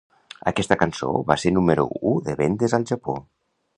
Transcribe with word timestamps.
Aquesta 0.51 0.77
cançó 0.83 1.09
va 1.29 1.37
ser 1.43 1.53
número 1.57 1.85
u 2.13 2.17
de 2.31 2.35
vendes 2.41 2.75
al 2.79 2.89
Japó. 2.93 3.19